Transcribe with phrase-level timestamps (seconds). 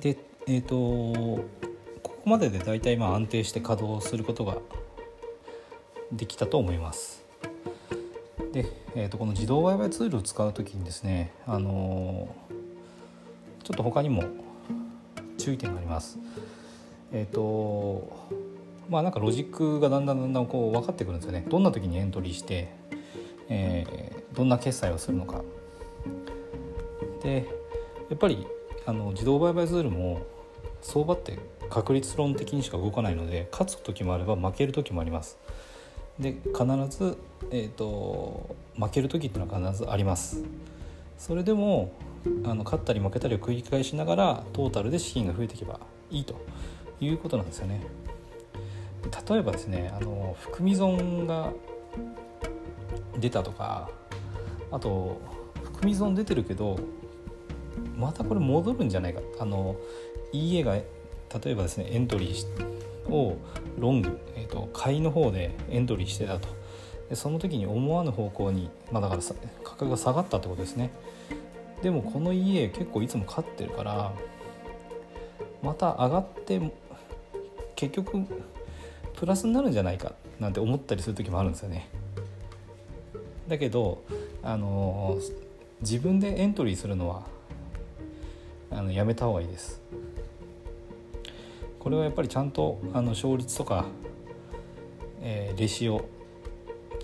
[0.00, 1.42] でえっ、ー、と
[2.02, 4.58] ここまでで大体まあ安定して稼働することが
[6.12, 7.24] できたと思います。
[8.52, 8.66] で、
[8.96, 12.34] えー、とこの自動売買ツールを使う時にですねあの、
[13.62, 14.24] ちょっと他にも
[15.38, 16.18] 注意点があります。
[17.12, 18.28] えっ、ー、と
[18.88, 21.44] まあなんかロジックがだんだんだんだんこう分かってくるんですよね。
[21.48, 22.72] どんな時にエントリーして、
[23.48, 25.42] えー、どんな決済をするのか。
[27.22, 27.46] で
[28.08, 28.46] やっぱり
[28.86, 30.22] あの自動売買ツールも
[30.82, 35.38] 相場って確率論的にしか動かないので勝つ時もあれば負ける時もあります。
[36.18, 36.66] で必
[36.98, 37.16] ず、
[37.50, 40.44] えーと、負ける時っていうのは必ずあります。
[41.16, 41.92] それでも
[42.44, 46.34] あの勝ったり負けたりを繰り返しながらトータルで資金が増えていけばいいと
[47.00, 47.82] いうことなんですよね。
[49.28, 51.52] 例えばですねあの含み損が
[53.18, 53.88] 出たとか
[54.70, 55.20] あと
[55.62, 56.78] 含み損出てるけど
[57.96, 59.20] またこれ戻るんじゃないか。
[59.38, 59.76] あの
[60.32, 60.84] EA が例
[61.46, 63.36] えばですねエントリーを
[63.78, 66.48] ロング、えーと、買いの方でエントリーしてたと。
[67.08, 69.22] でその時に思わぬ方向に、まあ、だから
[69.64, 70.90] 価格が下がったってことですね。
[71.82, 74.12] でもこの EA 結構いつも勝ってるから
[75.62, 76.60] また上がって
[77.74, 78.26] 結局
[79.14, 81.88] プラスになるんじゃないかなんて思ったりする時もあるんですよね。
[83.48, 84.02] だけど
[84.42, 85.18] あの
[85.80, 87.24] 自分でエントリーするのは
[88.70, 89.80] あのやめた方がいいです。
[91.78, 93.86] これはやっぱりちゃんとあの勝率とか、
[95.22, 96.04] えー、レシオ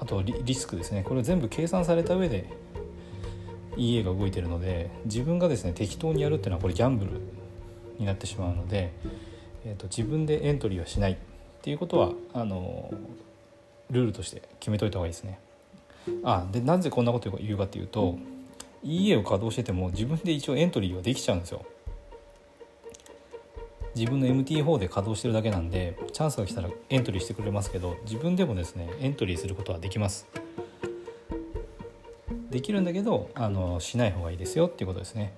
[0.00, 2.48] あとリスクですねこれ全部計算された上で
[3.76, 7.10] EA が動いてるので自分がですね適当にやるっていうのはこれギャンブル
[7.98, 8.92] になってしまうので、
[9.66, 11.16] えーと自分でエントリーはしないっ
[11.60, 12.92] ていうことはあの
[13.90, 15.38] ルールとして決めといた方がいいですね。
[16.24, 18.18] あでなぜこんなこと言うかっていうと
[18.82, 21.64] EA を稼働してても自分で一応エントリーはできちゃうんですよ。
[23.94, 30.26] 自分の MT4 で稼働してるだけなんでチャンスが来たらエントリーしてくれますけど自分でもですねエントリーすることはできます。
[32.50, 35.34] できるんだけどあのしない方がいいですよっていうことですね。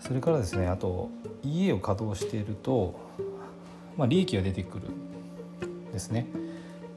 [0.00, 1.10] それからですねあと
[1.42, 3.08] EA を稼働していると
[3.98, 4.84] まあ、利益が出てくる
[5.92, 6.26] ですね。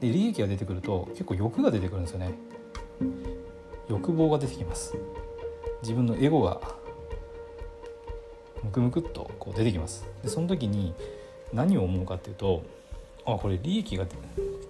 [0.00, 2.32] で利益が出てくると結構欲が出てくるんですよね。
[3.92, 4.96] 欲望が出てきます。
[5.82, 6.60] 自分のエゴが
[8.64, 10.08] ムクムクっとこう出てきます。
[10.22, 10.94] でその時に
[11.52, 12.62] 何を思うかっていうと
[13.26, 14.06] あこれ利益が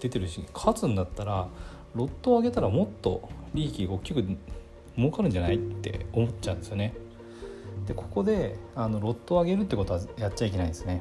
[0.00, 1.48] 出てるし勝つんだったら
[1.94, 4.24] ロットを上げたらもっと利益が大きく
[4.96, 5.56] 儲かるんじゃない？
[5.56, 6.94] って思っちゃうんですよね。
[7.86, 11.00] でここであのロットを上げるってことはやっちゃいけないですね。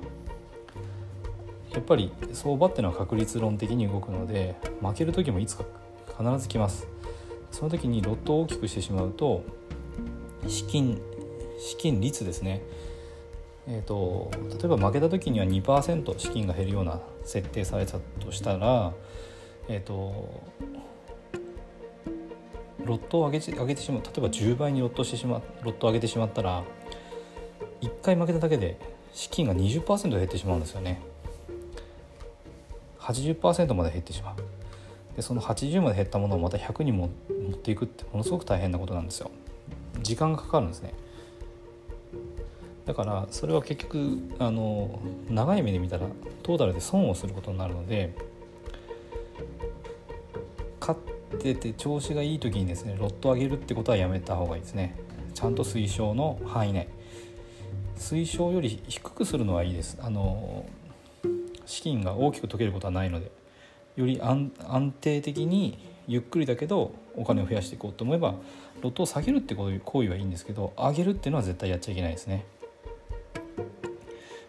[1.74, 5.64] やっぱり相場っていうのは確率論的に動くので負ける時もいつか
[6.08, 6.86] 必ず来ます。
[7.52, 9.44] その時にロットを大きくしてしまうと
[10.48, 11.02] 資金
[11.60, 12.62] 資金率ですね
[13.68, 18.92] えーと、例えば負けた時には2%資金が減るような設定されたとしたら、
[19.68, 20.44] えーと、
[22.84, 26.64] ロットを上げ上げてしまう例えば10倍にロットしてしまロットを上げてしまったら
[27.82, 28.80] 1回負けただけで
[29.14, 31.02] 資金が20%減ってしまうんですよね。
[33.00, 37.10] 80%まで減ってしまうでその80まで減ったものをまた100にも
[37.52, 39.32] 持っていくってものすごく大変なことなんですよ。
[40.02, 40.94] 時間がかかるんですね。
[42.86, 46.08] だからそれは結局あの長い目で見たら
[46.44, 48.14] トータルで損をすることになるので
[50.80, 54.98] 勝ってて調子がいい時にですねロット上げるってことはやめた方がいいですね。
[55.34, 56.88] ちゃんと推奨の範囲内。
[57.98, 59.98] 推奨より低くするのはいいです。
[60.02, 60.66] あの
[61.66, 63.32] 資金が大きく解けることはないので
[63.96, 64.52] より安
[65.00, 68.36] 定的にゆっくりだけどお金を増やしていこうと思えば
[68.82, 72.46] ロットを下げるって行為はいいんですけど上げるっていうのは絶対やっちゃいけないですね。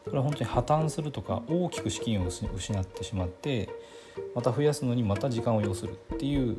[0.05, 3.71] これは本当に破綻するとか大きく資金を失ってしまって
[4.35, 6.59] また増やすのにまた時間を要するっていう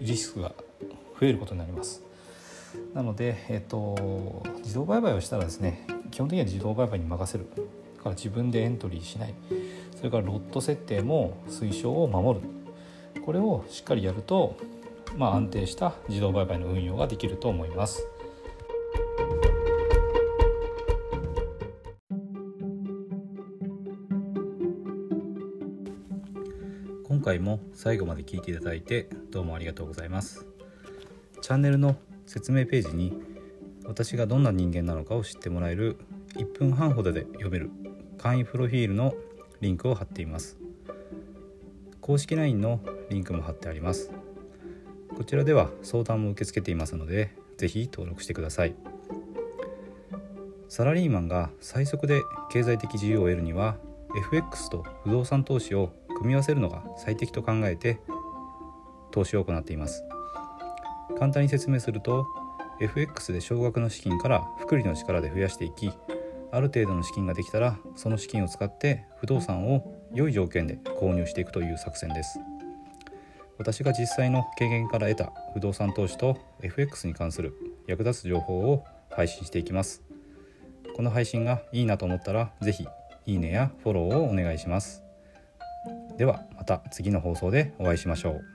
[0.00, 0.52] リスクが
[1.20, 2.02] 増えることになります。
[2.94, 7.44] なので、えっと、自動売買をしたらですね基本的には自動売買に任せる
[8.02, 9.34] から自分でエントリーしない
[9.96, 12.46] それからロット設定も推奨を守る
[13.22, 14.56] これをしっかりやると、
[15.16, 18.06] まあ、安定した自動売買の運用ができると思います。
[27.04, 30.46] 今回も最後まで聞いていただいてどうもありがとうございます。
[31.40, 31.96] チャンネルの
[32.26, 33.12] 説明ページに
[33.84, 35.98] 私がどんな人間なのかを知ってもらえる
[36.36, 37.70] 1分半ほどで読める
[38.18, 39.14] 簡易プロフィールの
[39.60, 40.58] リンクを貼っています
[42.04, 44.12] 公式 LINE のリンクも貼ってあります。
[45.16, 48.74] こちらでは相談も受け付けていますので是非登録してください。
[50.68, 52.20] サラリーマンが最速で
[52.50, 53.78] 経済的自由を得るには
[54.18, 57.98] FX と不動産投資を組み合わせるのが最適と考えて
[59.10, 60.04] 投資を行っています。
[61.18, 62.26] 簡単に説明すると
[62.82, 65.90] FX で少額の資金から複利の力で増やしていき
[66.52, 72.38] ある程度の資金ができたらその資金を使って不動産を良い条件で購入していくという作戦です。
[73.58, 77.54] 私が実際の経験から得た不動産投資と FX に関する
[77.86, 80.02] 役立つ情報を配信していきます。
[80.96, 82.88] この配信がいいなと思ったら是非
[83.26, 85.02] いいねやフォローをお願いします。
[86.16, 88.53] ではまた次の放送でお会いしましょう。